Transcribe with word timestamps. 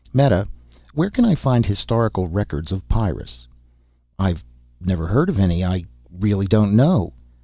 "Meta, 0.13 0.47
where 0.95 1.11
can 1.11 1.25
I 1.25 1.35
find 1.35 1.63
historical 1.63 2.27
records 2.27 2.71
of 2.71 2.89
Pyrrus?" 2.89 3.47
"I've 4.17 4.43
never 4.83 5.05
heard 5.05 5.29
of 5.29 5.37
any... 5.37 5.63
I 5.63 5.83
really 6.11 6.47
don't 6.47 6.75
know." 6.75 7.13